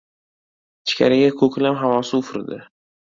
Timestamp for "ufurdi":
2.21-2.59